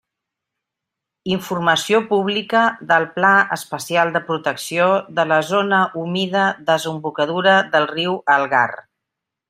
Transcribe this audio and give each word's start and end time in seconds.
Informació 1.33 1.99
publica 2.13 2.63
del 2.93 3.05
Pla 3.19 3.35
Especial 3.57 4.15
de 4.17 4.23
Protecció 4.31 4.89
de 5.21 5.29
la 5.33 5.41
Zona 5.53 5.83
Humida 6.05 6.47
Desembocadura 6.73 7.59
del 7.77 7.91
Riu 7.97 8.21
Algar. 8.39 8.69